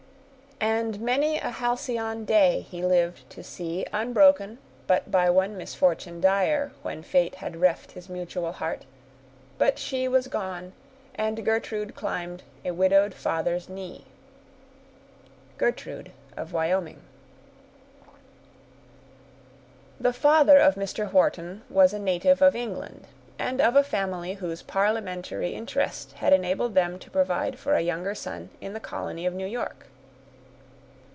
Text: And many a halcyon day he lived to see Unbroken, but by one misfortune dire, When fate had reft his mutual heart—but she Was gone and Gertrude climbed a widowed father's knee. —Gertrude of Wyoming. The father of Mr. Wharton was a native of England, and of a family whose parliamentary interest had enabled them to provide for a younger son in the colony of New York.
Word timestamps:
And 0.63 1.01
many 1.01 1.37
a 1.39 1.49
halcyon 1.49 2.23
day 2.23 2.61
he 2.69 2.85
lived 2.85 3.27
to 3.31 3.41
see 3.43 3.83
Unbroken, 3.91 4.59
but 4.85 5.09
by 5.09 5.27
one 5.27 5.57
misfortune 5.57 6.21
dire, 6.21 6.71
When 6.83 7.01
fate 7.01 7.35
had 7.35 7.55
reft 7.55 7.93
his 7.93 8.09
mutual 8.09 8.51
heart—but 8.51 9.79
she 9.79 10.07
Was 10.07 10.27
gone 10.27 10.73
and 11.15 11.43
Gertrude 11.43 11.95
climbed 11.95 12.43
a 12.63 12.71
widowed 12.71 13.15
father's 13.15 13.69
knee. 13.69 14.05
—Gertrude 15.57 16.11
of 16.37 16.53
Wyoming. 16.53 17.01
The 19.99 20.13
father 20.13 20.59
of 20.59 20.75
Mr. 20.75 21.11
Wharton 21.11 21.63
was 21.71 21.91
a 21.91 21.99
native 21.99 22.39
of 22.39 22.55
England, 22.55 23.07
and 23.39 23.61
of 23.61 23.75
a 23.75 23.83
family 23.83 24.35
whose 24.35 24.61
parliamentary 24.61 25.55
interest 25.55 26.13
had 26.13 26.33
enabled 26.33 26.75
them 26.75 26.99
to 26.99 27.09
provide 27.09 27.57
for 27.57 27.73
a 27.75 27.81
younger 27.81 28.13
son 28.13 28.51
in 28.59 28.73
the 28.73 28.79
colony 28.79 29.25
of 29.25 29.33
New 29.33 29.47
York. 29.47 29.87